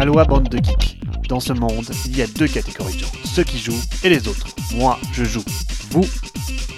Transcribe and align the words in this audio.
Aloha 0.00 0.24
bande 0.24 0.48
de 0.48 0.56
geeks. 0.56 0.98
Dans 1.28 1.40
ce 1.40 1.52
monde, 1.52 1.84
il 2.06 2.16
y 2.16 2.22
a 2.22 2.26
deux 2.26 2.48
catégories 2.48 2.94
de 2.94 3.00
gens, 3.00 3.12
ceux 3.22 3.44
qui 3.44 3.58
jouent 3.58 3.82
et 4.02 4.08
les 4.08 4.28
autres. 4.28 4.46
Moi, 4.74 4.98
je 5.12 5.24
joue. 5.24 5.44
Vous, 5.90 6.06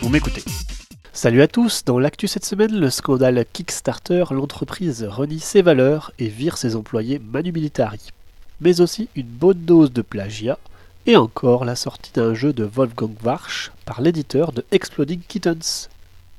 vous 0.00 0.08
m'écoutez. 0.08 0.42
Salut 1.12 1.40
à 1.40 1.46
tous, 1.46 1.84
dans 1.84 2.00
l'actu 2.00 2.26
cette 2.26 2.44
semaine, 2.44 2.76
le 2.76 2.90
scandale 2.90 3.46
Kickstarter, 3.52 4.24
l'entreprise 4.32 5.04
renie 5.08 5.38
ses 5.38 5.62
valeurs 5.62 6.10
et 6.18 6.26
vire 6.26 6.56
ses 6.56 6.74
employés 6.74 7.20
manu 7.20 7.52
militari. 7.52 8.00
Mais 8.60 8.80
aussi 8.80 9.08
une 9.14 9.28
bonne 9.28 9.60
dose 9.60 9.92
de 9.92 10.02
plagiat, 10.02 10.58
et 11.06 11.16
encore 11.16 11.64
la 11.64 11.76
sortie 11.76 12.10
d'un 12.12 12.34
jeu 12.34 12.52
de 12.52 12.64
Wolfgang 12.64 13.14
Warsch 13.22 13.70
par 13.84 14.00
l'éditeur 14.00 14.50
de 14.50 14.64
Exploding 14.72 15.20
Kittens. 15.28 15.90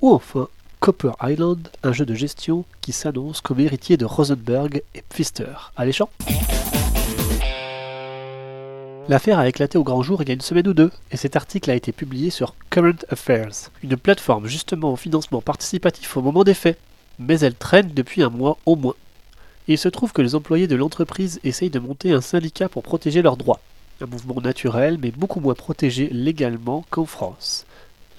Ou 0.02 0.12
enfin, 0.12 0.50
Copper 0.82 1.12
Island, 1.24 1.70
un 1.84 1.94
jeu 1.94 2.06
de 2.06 2.14
gestion 2.14 2.66
qui 2.82 2.92
s'annonce 2.92 3.40
comme 3.40 3.62
héritier 3.62 3.96
de 3.96 4.04
Rosenberg 4.04 4.84
et 4.94 5.02
Pfister. 5.08 5.72
Alléchant 5.78 6.10
L'affaire 9.10 9.38
a 9.38 9.50
éclaté 9.50 9.78
au 9.78 9.84
grand 9.84 10.02
jour 10.02 10.22
il 10.22 10.30
y 10.30 10.32
a 10.32 10.34
une 10.34 10.40
semaine 10.40 10.68
ou 10.70 10.74
deux, 10.74 10.90
et 11.12 11.18
cet 11.18 11.36
article 11.36 11.70
a 11.70 11.76
été 11.76 11.92
publié 11.92 12.30
sur 12.30 12.56
Current 12.70 13.04
Affairs, 13.10 13.70
une 13.84 13.98
plateforme 13.98 14.48
justement 14.48 14.94
au 14.94 14.96
financement 14.96 15.42
participatif 15.42 16.16
au 16.16 16.22
moment 16.22 16.46
des 16.46 16.54
faits, 16.54 16.78
mais 17.20 17.42
elle 17.42 17.54
traîne 17.54 17.90
depuis 17.94 18.24
un 18.24 18.30
mois 18.30 18.58
au 18.66 18.78
moins. 18.78 18.96
il 19.68 19.78
se 19.78 19.90
trouve 19.90 20.14
que 20.14 20.22
les 20.22 20.36
employés 20.36 20.68
de 20.68 20.78
l'entreprise 20.78 21.42
essayent 21.44 21.70
de 21.70 21.80
monter 21.80 22.14
un 22.14 22.22
syndicat 22.22 22.70
pour 22.70 22.82
protéger 22.82 23.22
leurs 23.22 23.36
droits, 23.36 23.60
un 24.00 24.06
mouvement 24.06 24.40
naturel 24.40 24.98
mais 25.02 25.12
beaucoup 25.12 25.42
moins 25.42 25.54
protégé 25.54 26.08
légalement 26.10 26.86
qu'en 26.90 27.06
France. 27.06 27.66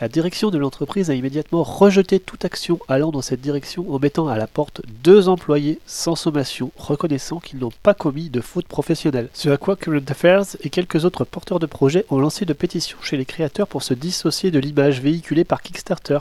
La 0.01 0.09
direction 0.09 0.51
de 0.51 0.59
l'entreprise 0.59 1.09
a 1.09 1.15
immédiatement 1.15 1.62
rejeté 1.62 2.19
toute 2.19 2.45
action 2.45 2.80
allant 2.89 3.12
dans 3.12 3.23
cette 3.23 3.41
direction 3.41 3.95
en 3.95 4.01
mettant 4.01 4.27
à 4.27 4.37
la 4.37 4.48
porte 4.48 4.83
deux 5.05 5.29
employés 5.29 5.79
sans 5.87 6.17
sommation, 6.17 6.73
reconnaissant 6.77 7.39
qu'ils 7.39 7.61
n'ont 7.61 7.70
pas 7.84 7.95
commis 7.95 8.29
de 8.29 8.41
faute 8.41 8.67
professionnelle. 8.67 9.29
Ce 9.34 9.48
à 9.48 9.57
quoi 9.57 9.77
Current 9.77 10.05
Affairs 10.09 10.57
et 10.62 10.70
quelques 10.70 11.05
autres 11.05 11.25
porteurs 11.25 11.61
de 11.61 11.67
projets 11.67 12.06
ont 12.11 12.19
lancé 12.19 12.45
de 12.45 12.53
pétitions 12.53 12.98
chez 13.03 13.17
les 13.17 13.25
créateurs 13.25 13.69
pour 13.69 13.84
se 13.84 13.95
dissocier 13.95 14.50
de 14.50 14.59
l'image 14.59 15.00
véhiculée 15.00 15.45
par 15.45 15.62
Kickstarter. 15.62 16.19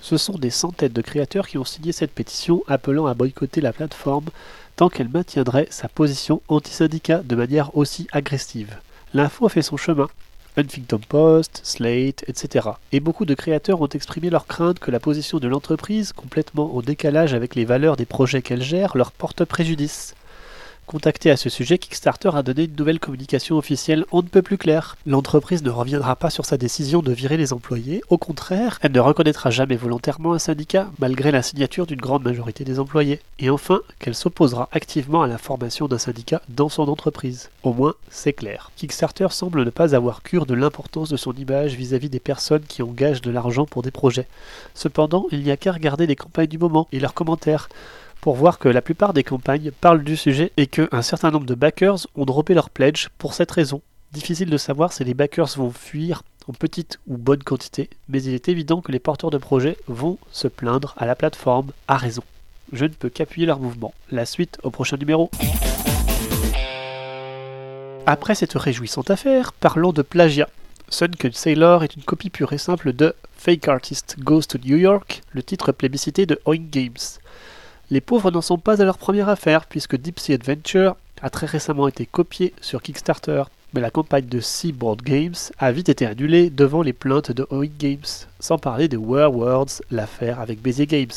Ce 0.00 0.16
sont 0.16 0.38
des 0.38 0.48
centaines 0.48 0.94
de 0.94 1.02
créateurs 1.02 1.46
qui 1.46 1.58
ont 1.58 1.64
signé 1.66 1.92
cette 1.92 2.12
pétition 2.12 2.64
appelant 2.68 3.04
à 3.04 3.12
boycotter 3.12 3.60
la 3.60 3.74
plateforme 3.74 4.30
tant 4.76 4.88
qu'elle 4.88 5.10
maintiendrait 5.10 5.68
sa 5.68 5.88
position 5.88 6.40
anti-syndicat 6.48 7.18
de 7.18 7.36
manière 7.36 7.76
aussi 7.76 8.06
agressive. 8.12 8.78
L'info 9.12 9.44
a 9.44 9.50
fait 9.50 9.60
son 9.60 9.76
chemin 9.76 10.08
Huffington 10.56 11.00
Post, 11.08 11.60
Slate, 11.64 12.24
etc. 12.28 12.70
Et 12.92 13.00
beaucoup 13.00 13.24
de 13.24 13.34
créateurs 13.34 13.80
ont 13.80 13.88
exprimé 13.88 14.30
leur 14.30 14.46
crainte 14.46 14.78
que 14.78 14.90
la 14.90 15.00
position 15.00 15.38
de 15.38 15.48
l'entreprise, 15.48 16.12
complètement 16.12 16.76
en 16.76 16.82
décalage 16.82 17.34
avec 17.34 17.54
les 17.54 17.64
valeurs 17.64 17.96
des 17.96 18.06
projets 18.06 18.42
qu'elle 18.42 18.62
gère, 18.62 18.96
leur 18.96 19.12
porte 19.12 19.44
préjudice. 19.44 20.14
Contacté 20.90 21.30
à 21.30 21.36
ce 21.36 21.48
sujet, 21.48 21.78
Kickstarter 21.78 22.30
a 22.34 22.42
donné 22.42 22.64
une 22.64 22.74
nouvelle 22.74 22.98
communication 22.98 23.56
officielle 23.56 24.04
on 24.10 24.22
ne 24.22 24.28
peut 24.28 24.42
plus 24.42 24.58
claire. 24.58 24.96
L'entreprise 25.06 25.62
ne 25.62 25.70
reviendra 25.70 26.16
pas 26.16 26.30
sur 26.30 26.44
sa 26.44 26.56
décision 26.56 27.00
de 27.00 27.12
virer 27.12 27.36
les 27.36 27.52
employés, 27.52 28.02
au 28.08 28.18
contraire, 28.18 28.80
elle 28.82 28.90
ne 28.90 28.98
reconnaîtra 28.98 29.50
jamais 29.50 29.76
volontairement 29.76 30.32
un 30.32 30.40
syndicat, 30.40 30.90
malgré 30.98 31.30
la 31.30 31.42
signature 31.42 31.86
d'une 31.86 32.00
grande 32.00 32.24
majorité 32.24 32.64
des 32.64 32.80
employés. 32.80 33.20
Et 33.38 33.50
enfin, 33.50 33.82
qu'elle 34.00 34.16
s'opposera 34.16 34.68
activement 34.72 35.22
à 35.22 35.28
la 35.28 35.38
formation 35.38 35.86
d'un 35.86 35.96
syndicat 35.96 36.42
dans 36.48 36.68
son 36.68 36.88
entreprise. 36.88 37.50
Au 37.62 37.72
moins, 37.72 37.94
c'est 38.08 38.32
clair. 38.32 38.72
Kickstarter 38.74 39.28
semble 39.30 39.64
ne 39.64 39.70
pas 39.70 39.94
avoir 39.94 40.24
cure 40.24 40.44
de 40.44 40.54
l'importance 40.54 41.08
de 41.08 41.16
son 41.16 41.34
image 41.34 41.76
vis-à-vis 41.76 42.08
-vis 42.08 42.10
des 42.10 42.18
personnes 42.18 42.64
qui 42.66 42.82
engagent 42.82 43.22
de 43.22 43.30
l'argent 43.30 43.64
pour 43.64 43.82
des 43.82 43.92
projets. 43.92 44.26
Cependant, 44.74 45.26
il 45.30 45.44
n'y 45.44 45.52
a 45.52 45.56
qu'à 45.56 45.70
regarder 45.70 46.08
les 46.08 46.16
campagnes 46.16 46.48
du 46.48 46.58
moment 46.58 46.88
et 46.90 46.98
leurs 46.98 47.14
commentaires 47.14 47.68
pour 48.20 48.36
voir 48.36 48.58
que 48.58 48.68
la 48.68 48.82
plupart 48.82 49.14
des 49.14 49.24
campagnes 49.24 49.70
parlent 49.70 50.04
du 50.04 50.16
sujet 50.16 50.52
et 50.56 50.66
qu'un 50.66 51.02
certain 51.02 51.30
nombre 51.30 51.46
de 51.46 51.54
backers 51.54 52.06
ont 52.14 52.24
droppé 52.24 52.54
leur 52.54 52.70
pledge 52.70 53.08
pour 53.18 53.34
cette 53.34 53.50
raison. 53.50 53.80
Difficile 54.12 54.50
de 54.50 54.56
savoir 54.56 54.92
si 54.92 55.04
les 55.04 55.14
backers 55.14 55.56
vont 55.56 55.70
fuir 55.70 56.22
en 56.48 56.52
petite 56.52 56.98
ou 57.06 57.16
bonne 57.16 57.42
quantité, 57.42 57.88
mais 58.08 58.22
il 58.22 58.34
est 58.34 58.48
évident 58.48 58.80
que 58.80 58.92
les 58.92 58.98
porteurs 58.98 59.30
de 59.30 59.38
projets 59.38 59.76
vont 59.86 60.18
se 60.32 60.48
plaindre 60.48 60.94
à 60.98 61.06
la 61.06 61.14
plateforme 61.14 61.70
à 61.88 61.96
raison. 61.96 62.22
Je 62.72 62.84
ne 62.84 62.90
peux 62.90 63.08
qu'appuyer 63.08 63.46
leur 63.46 63.60
mouvement. 63.60 63.94
La 64.10 64.26
suite 64.26 64.58
au 64.62 64.70
prochain 64.70 64.96
numéro. 64.96 65.30
Après 68.06 68.34
cette 68.34 68.54
réjouissante 68.54 69.10
affaire, 69.10 69.52
parlons 69.52 69.92
de 69.92 70.02
plagiat. 70.02 70.48
Sunken 70.88 71.32
Sailor 71.32 71.84
est 71.84 71.94
une 71.94 72.02
copie 72.02 72.30
pure 72.30 72.52
et 72.52 72.58
simple 72.58 72.92
de 72.92 73.14
Fake 73.36 73.68
Artist 73.68 74.16
Goes 74.18 74.42
to 74.42 74.58
New 74.58 74.76
York, 74.76 75.22
le 75.32 75.42
titre 75.42 75.70
plébiscité 75.70 76.26
de 76.26 76.40
Oink 76.46 76.68
Games. 76.70 77.20
Les 77.92 78.00
pauvres 78.00 78.30
n'en 78.30 78.40
sont 78.40 78.58
pas 78.58 78.80
à 78.80 78.84
leur 78.84 78.98
première 78.98 79.28
affaire, 79.28 79.66
puisque 79.66 79.96
Deep 79.96 80.20
Sea 80.20 80.34
Adventure 80.34 80.94
a 81.22 81.28
très 81.28 81.46
récemment 81.46 81.88
été 81.88 82.06
copié 82.06 82.54
sur 82.60 82.82
Kickstarter, 82.82 83.42
mais 83.74 83.80
la 83.80 83.90
campagne 83.90 84.26
de 84.26 84.38
Seaboard 84.38 85.02
Games 85.02 85.34
a 85.58 85.72
vite 85.72 85.88
été 85.88 86.06
annulée 86.06 86.50
devant 86.50 86.82
les 86.82 86.92
plaintes 86.92 87.32
de 87.32 87.44
Oink 87.50 87.72
Games, 87.80 87.98
sans 88.38 88.58
parler 88.58 88.86
de 88.86 88.96
Words, 88.96 89.82
l'affaire 89.90 90.38
avec 90.38 90.62
Bézier 90.62 90.86
Games. 90.86 91.08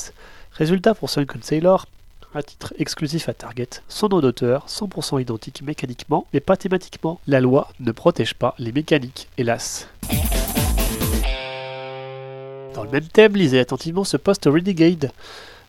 Résultat 0.53 0.95
pour 0.95 1.11
Sunken 1.11 1.43
Sailor, 1.43 1.85
un 2.33 2.41
titre 2.41 2.73
exclusif 2.79 3.29
à 3.29 3.35
Target, 3.35 3.69
son 3.87 4.09
nom 4.09 4.19
d'auteur, 4.19 4.65
100% 4.67 5.21
identique 5.21 5.61
mécaniquement, 5.61 6.25
mais 6.33 6.39
pas 6.39 6.57
thématiquement. 6.57 7.19
La 7.27 7.39
loi 7.39 7.69
ne 7.81 7.91
protège 7.91 8.33
pas 8.33 8.55
les 8.57 8.71
mécaniques, 8.71 9.29
hélas. 9.37 9.87
Dans 12.73 12.83
le 12.83 12.89
même 12.89 13.05
thème, 13.05 13.35
lisez 13.35 13.59
attentivement 13.59 14.03
ce 14.03 14.17
post 14.17 14.45
Renegade. 14.45 15.11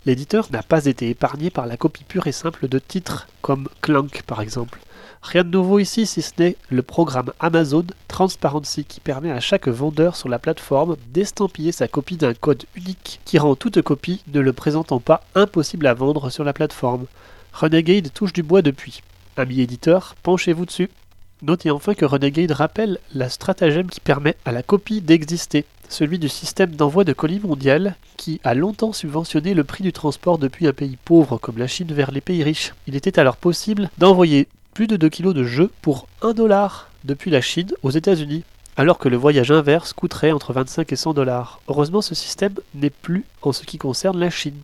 L'éditeur 0.06 0.48
n'a 0.52 0.62
pas 0.62 0.84
été 0.84 1.08
épargné 1.08 1.48
par 1.48 1.66
la 1.66 1.78
copie 1.78 2.04
pure 2.04 2.26
et 2.26 2.32
simple 2.32 2.68
de 2.68 2.78
titres 2.78 3.26
comme 3.40 3.68
Clank 3.80 4.22
par 4.26 4.42
exemple. 4.42 4.80
Rien 5.22 5.44
de 5.44 5.48
nouveau 5.48 5.78
ici 5.78 6.04
si 6.04 6.20
ce 6.20 6.32
n'est 6.38 6.56
le 6.68 6.82
programme 6.82 7.32
Amazon 7.40 7.86
Transparency 8.08 8.84
qui 8.84 9.00
permet 9.00 9.30
à 9.30 9.40
chaque 9.40 9.66
vendeur 9.66 10.16
sur 10.16 10.28
la 10.28 10.38
plateforme 10.38 10.96
d'estampiller 11.14 11.72
sa 11.72 11.88
copie 11.88 12.18
d'un 12.18 12.34
code 12.34 12.64
unique 12.74 13.20
qui 13.24 13.38
rend 13.38 13.56
toute 13.56 13.80
copie 13.80 14.22
ne 14.30 14.40
le 14.40 14.52
présentant 14.52 15.00
pas 15.00 15.22
impossible 15.34 15.86
à 15.86 15.94
vendre 15.94 16.28
sur 16.28 16.44
la 16.44 16.52
plateforme. 16.52 17.06
Renegade 17.54 18.12
touche 18.12 18.34
du 18.34 18.42
bois 18.42 18.60
depuis. 18.60 19.00
Ami 19.38 19.62
éditeur, 19.62 20.16
penchez-vous 20.22 20.66
dessus. 20.66 20.90
Notez 21.40 21.70
enfin 21.70 21.94
que 21.94 22.04
Renegade 22.04 22.50
rappelle 22.50 22.98
la 23.14 23.30
stratagème 23.30 23.88
qui 23.88 24.00
permet 24.00 24.36
à 24.44 24.52
la 24.52 24.62
copie 24.62 25.00
d'exister 25.00 25.64
celui 25.94 26.18
du 26.18 26.28
système 26.28 26.74
d'envoi 26.74 27.04
de 27.04 27.12
colis 27.12 27.38
mondial, 27.38 27.94
qui 28.16 28.40
a 28.42 28.54
longtemps 28.54 28.92
subventionné 28.92 29.54
le 29.54 29.62
prix 29.62 29.84
du 29.84 29.92
transport 29.92 30.38
depuis 30.38 30.66
un 30.66 30.72
pays 30.72 30.98
pauvre 31.04 31.38
comme 31.38 31.56
la 31.56 31.68
Chine 31.68 31.92
vers 31.92 32.10
les 32.10 32.20
pays 32.20 32.42
riches. 32.42 32.74
Il 32.88 32.96
était 32.96 33.20
alors 33.20 33.36
possible 33.36 33.88
d'envoyer 33.96 34.48
plus 34.74 34.88
de 34.88 34.96
2 34.96 35.08
kg 35.08 35.32
de 35.32 35.44
jeux 35.44 35.70
pour 35.82 36.08
1 36.22 36.32
dollar 36.32 36.90
depuis 37.04 37.30
la 37.30 37.40
Chine 37.40 37.72
aux 37.84 37.92
États-Unis, 37.92 38.42
alors 38.76 38.98
que 38.98 39.08
le 39.08 39.16
voyage 39.16 39.52
inverse 39.52 39.92
coûterait 39.92 40.32
entre 40.32 40.52
25 40.52 40.92
et 40.92 40.96
100 40.96 41.14
dollars. 41.14 41.60
Heureusement, 41.68 42.02
ce 42.02 42.16
système 42.16 42.54
n'est 42.74 42.90
plus 42.90 43.24
en 43.42 43.52
ce 43.52 43.62
qui 43.62 43.78
concerne 43.78 44.18
la 44.18 44.30
Chine. 44.30 44.58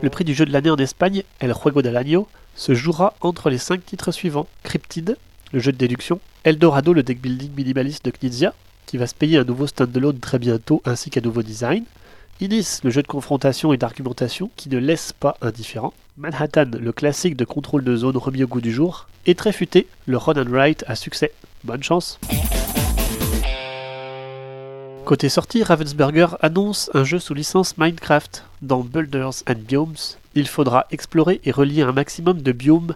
Le 0.00 0.08
prix 0.08 0.24
du 0.24 0.32
jeu 0.32 0.46
de 0.46 0.52
l'année 0.52 0.70
en 0.70 0.76
Espagne, 0.76 1.22
El 1.40 1.52
Juego 1.52 1.82
del 1.82 1.98
Año, 1.98 2.26
se 2.54 2.72
jouera 2.72 3.12
entre 3.20 3.50
les 3.50 3.58
5 3.58 3.84
titres 3.84 4.10
suivants 4.10 4.46
Cryptid, 4.62 5.18
le 5.52 5.60
jeu 5.60 5.72
de 5.72 5.76
déduction, 5.76 6.18
Eldorado, 6.48 6.94
le 6.94 7.02
deck 7.02 7.20
building 7.20 7.50
minimaliste 7.54 8.06
de 8.06 8.10
Knizia, 8.10 8.54
qui 8.86 8.96
va 8.96 9.06
se 9.06 9.14
payer 9.14 9.36
un 9.36 9.44
nouveau 9.44 9.66
standalone 9.66 10.18
très 10.18 10.38
bientôt 10.38 10.80
ainsi 10.86 11.10
qu'un 11.10 11.20
nouveau 11.20 11.42
design, 11.42 11.84
Inis, 12.40 12.80
le 12.84 12.88
jeu 12.88 13.02
de 13.02 13.06
confrontation 13.06 13.74
et 13.74 13.76
d'argumentation 13.76 14.50
qui 14.56 14.70
ne 14.70 14.78
laisse 14.78 15.12
pas 15.12 15.36
indifférent, 15.42 15.92
Manhattan, 16.16 16.70
le 16.80 16.90
classique 16.92 17.36
de 17.36 17.44
contrôle 17.44 17.84
de 17.84 17.94
zone 17.94 18.16
remis 18.16 18.44
au 18.44 18.46
goût 18.46 18.62
du 18.62 18.72
jour, 18.72 19.08
et 19.26 19.34
très 19.34 19.54
le 20.06 20.16
Run 20.16 20.42
and 20.42 20.50
Write 20.50 20.84
à 20.88 20.94
succès. 20.94 21.32
Bonne 21.64 21.82
chance. 21.82 22.18
Côté 25.04 25.28
sortie, 25.28 25.62
Ravensburger 25.62 26.28
annonce 26.40 26.90
un 26.94 27.04
jeu 27.04 27.18
sous 27.18 27.34
licence 27.34 27.76
Minecraft. 27.76 28.44
Dans 28.62 28.80
Builders 28.80 29.42
and 29.46 29.60
Biomes, 29.68 29.96
il 30.34 30.48
faudra 30.48 30.86
explorer 30.92 31.42
et 31.44 31.50
relier 31.50 31.82
un 31.82 31.92
maximum 31.92 32.40
de 32.40 32.52
biomes 32.52 32.94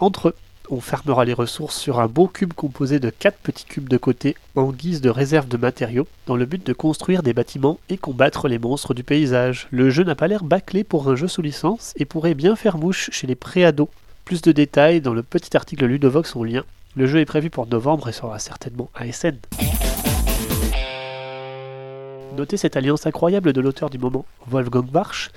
entre 0.00 0.28
eux 0.28 0.34
on 0.70 0.80
fermera 0.80 1.24
les 1.24 1.32
ressources 1.32 1.76
sur 1.76 1.98
un 1.98 2.06
beau 2.06 2.28
cube 2.28 2.52
composé 2.52 3.00
de 3.00 3.10
4 3.10 3.38
petits 3.38 3.64
cubes 3.64 3.88
de 3.88 3.96
côté 3.96 4.36
en 4.54 4.70
guise 4.70 5.00
de 5.00 5.10
réserve 5.10 5.48
de 5.48 5.56
matériaux, 5.56 6.06
dans 6.26 6.36
le 6.36 6.46
but 6.46 6.64
de 6.64 6.72
construire 6.72 7.22
des 7.22 7.32
bâtiments 7.32 7.80
et 7.88 7.98
combattre 7.98 8.46
les 8.46 8.58
monstres 8.58 8.94
du 8.94 9.02
paysage. 9.02 9.66
Le 9.70 9.90
jeu 9.90 10.04
n'a 10.04 10.14
pas 10.14 10.28
l'air 10.28 10.44
bâclé 10.44 10.84
pour 10.84 11.08
un 11.08 11.16
jeu 11.16 11.28
sous 11.28 11.42
licence 11.42 11.92
et 11.96 12.04
pourrait 12.04 12.34
bien 12.34 12.54
faire 12.54 12.78
mouche 12.78 13.10
chez 13.12 13.26
les 13.26 13.34
préados. 13.34 13.90
Plus 14.24 14.42
de 14.42 14.52
détails 14.52 15.00
dans 15.00 15.14
le 15.14 15.24
petit 15.24 15.56
article 15.56 15.86
Ludovox 15.86 16.36
en 16.36 16.44
lien. 16.44 16.64
Le 16.94 17.06
jeu 17.06 17.18
est 17.18 17.24
prévu 17.24 17.50
pour 17.50 17.66
novembre 17.66 18.08
et 18.08 18.12
sera 18.12 18.38
certainement 18.38 18.90
ASN. 18.94 19.36
Notez 22.36 22.56
cette 22.56 22.76
alliance 22.76 23.06
incroyable 23.06 23.52
de 23.52 23.60
l'auteur 23.60 23.90
du 23.90 23.98
moment, 23.98 24.24
Wolfgang 24.46 24.86
Warsch, 24.94 25.30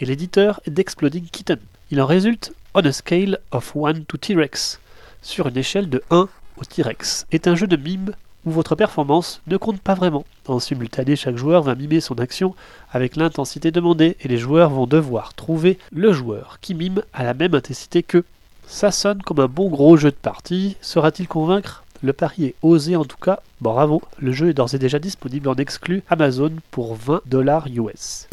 et 0.00 0.04
l'éditeur 0.04 0.60
d'Exploding 0.66 1.24
Kitten. 1.30 1.58
Il 1.92 2.00
en 2.00 2.06
résulte 2.06 2.52
On 2.72 2.84
a 2.84 2.92
Scale 2.92 3.40
of 3.50 3.74
1 3.74 4.02
to 4.06 4.16
T-Rex, 4.16 4.78
sur 5.22 5.48
une 5.48 5.56
échelle 5.58 5.90
de 5.90 6.04
1 6.10 6.28
au 6.56 6.64
T-Rex, 6.64 7.26
est 7.32 7.48
un 7.48 7.56
jeu 7.56 7.66
de 7.66 7.74
mime 7.74 8.12
où 8.46 8.52
votre 8.52 8.76
performance 8.76 9.42
ne 9.48 9.56
compte 9.56 9.80
pas 9.80 9.94
vraiment. 9.94 10.24
En 10.46 10.60
simultané, 10.60 11.16
chaque 11.16 11.36
joueur 11.36 11.64
va 11.64 11.74
mimer 11.74 12.00
son 12.00 12.14
action 12.20 12.54
avec 12.92 13.16
l'intensité 13.16 13.72
demandée 13.72 14.16
et 14.20 14.28
les 14.28 14.38
joueurs 14.38 14.70
vont 14.70 14.86
devoir 14.86 15.34
trouver 15.34 15.78
le 15.90 16.12
joueur 16.12 16.58
qui 16.60 16.74
mime 16.76 17.02
à 17.12 17.24
la 17.24 17.34
même 17.34 17.56
intensité 17.56 18.04
qu'eux. 18.04 18.24
Ça 18.68 18.92
sonne 18.92 19.20
comme 19.22 19.40
un 19.40 19.48
bon 19.48 19.68
gros 19.68 19.96
jeu 19.96 20.12
de 20.12 20.16
partie, 20.16 20.76
sera-t-il 20.80 21.26
convaincre? 21.26 21.82
Le 22.04 22.12
pari 22.12 22.44
est 22.44 22.54
osé 22.62 22.94
en 22.94 23.04
tout 23.04 23.18
cas, 23.18 23.40
bravo, 23.60 24.00
le 24.20 24.30
jeu 24.30 24.50
est 24.50 24.54
d'ores 24.54 24.74
et 24.74 24.78
déjà 24.78 25.00
disponible 25.00 25.48
en 25.48 25.56
exclu 25.56 26.04
Amazon 26.08 26.52
pour 26.70 26.94
20 26.94 27.22
dollars 27.26 27.66
US. 27.66 28.28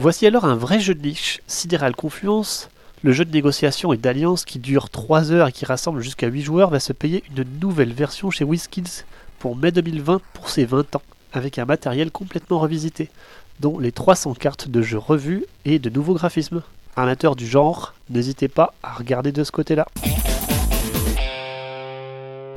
Voici 0.00 0.28
alors 0.28 0.44
un 0.44 0.54
vrai 0.54 0.78
jeu 0.78 0.94
de 0.94 1.04
niche, 1.04 1.40
Sideral 1.48 1.96
Confluence, 1.96 2.70
le 3.02 3.10
jeu 3.10 3.24
de 3.24 3.32
négociation 3.32 3.92
et 3.92 3.96
d'alliance 3.96 4.44
qui 4.44 4.60
dure 4.60 4.90
3 4.90 5.32
heures 5.32 5.48
et 5.48 5.52
qui 5.52 5.64
rassemble 5.64 6.00
jusqu'à 6.00 6.28
8 6.28 6.40
joueurs 6.42 6.70
va 6.70 6.78
se 6.78 6.92
payer 6.92 7.24
une 7.36 7.44
nouvelle 7.60 7.92
version 7.92 8.30
chez 8.30 8.44
WizKids 8.44 9.02
pour 9.40 9.56
mai 9.56 9.72
2020 9.72 10.20
pour 10.34 10.50
ses 10.50 10.66
20 10.66 10.94
ans, 10.94 11.02
avec 11.32 11.58
un 11.58 11.64
matériel 11.64 12.12
complètement 12.12 12.60
revisité, 12.60 13.10
dont 13.58 13.80
les 13.80 13.90
300 13.90 14.34
cartes 14.34 14.68
de 14.68 14.82
jeu 14.82 14.98
revues 14.98 15.46
et 15.64 15.80
de 15.80 15.90
nouveaux 15.90 16.14
graphismes. 16.14 16.62
Amateur 16.94 17.34
du 17.34 17.48
genre, 17.48 17.92
n'hésitez 18.08 18.46
pas 18.46 18.74
à 18.84 18.92
regarder 18.92 19.32
de 19.32 19.42
ce 19.42 19.50
côté-là. 19.50 19.88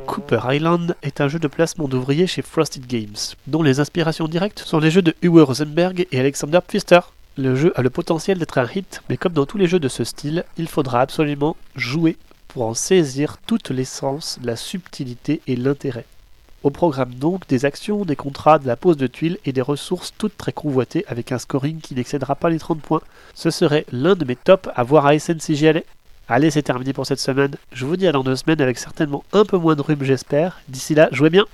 Cooper 0.06 0.42
Island 0.48 0.96
est 1.02 1.22
un 1.22 1.28
jeu 1.28 1.40
de 1.40 1.48
placement 1.48 1.88
d'ouvriers 1.88 2.28
chez 2.28 2.44
Frosted 2.44 2.86
Games, 2.86 3.18
dont 3.48 3.64
les 3.64 3.80
inspirations 3.80 4.28
directes 4.28 4.60
sont 4.60 4.80
les 4.80 4.92
jeux 4.92 5.02
de 5.02 5.16
Uwe 5.24 5.42
Rosenberg 5.42 6.06
et 6.12 6.20
Alexander 6.20 6.60
Pfister. 6.66 7.00
Le 7.38 7.56
jeu 7.56 7.72
a 7.78 7.82
le 7.82 7.90
potentiel 7.90 8.38
d'être 8.38 8.58
un 8.58 8.68
hit, 8.68 9.02
mais 9.10 9.16
comme 9.16 9.32
dans 9.32 9.46
tous 9.46 9.58
les 9.58 9.68
jeux 9.68 9.80
de 9.80 9.88
ce 9.88 10.04
style, 10.04 10.44
il 10.58 10.68
faudra 10.68 11.00
absolument 11.00 11.56
jouer 11.78 12.18
pour 12.50 12.66
en 12.66 12.74
saisir 12.74 13.38
toute 13.48 13.70
l'essence, 13.70 14.38
la 14.44 14.58
subtilité 14.58 15.40
et 15.48 15.56
l'intérêt. 15.56 16.06
Au 16.64 16.72
programme 16.72 17.16
donc 17.16 17.48
des 17.48 17.64
actions, 17.64 18.04
des 18.04 18.18
contrats, 18.18 18.60
de 18.60 18.68
la 18.68 18.76
pose 18.76 18.98
de 18.98 19.08
tuiles 19.08 19.38
et 19.46 19.54
des 19.54 19.62
ressources 19.62 20.14
toutes 20.18 20.36
très 20.38 20.52
convoitées 20.52 21.06
avec 21.08 21.32
un 21.32 21.38
scoring 21.38 21.80
qui 21.80 21.96
n'excédera 21.96 22.36
pas 22.36 22.50
les 22.50 22.60
30 22.60 22.82
points. 22.82 23.02
Ce 23.34 23.50
serait 23.50 23.86
l'un 23.94 24.16
de 24.16 24.26
mes 24.26 24.36
tops 24.36 24.70
à 24.76 24.84
voir 24.84 25.06
à 25.06 25.18
SNCGL. 25.18 25.84
Allez, 26.28 26.52
c'est 26.52 26.62
terminé 26.62 26.92
pour 26.92 27.06
cette 27.06 27.20
semaine. 27.22 27.56
Je 27.72 27.86
vous 27.86 27.96
dis 27.96 28.08
à 28.08 28.12
dans 28.12 28.24
deux 28.24 28.36
semaines 28.36 28.62
avec 28.62 28.78
certainement 28.78 29.24
un 29.32 29.46
peu 29.46 29.58
moins 29.58 29.76
de 29.76 29.82
rhume, 29.82 30.04
j'espère. 30.04 30.60
D'ici 30.68 30.96
là, 30.96 31.08
jouez 31.14 31.30
bien! 31.30 31.46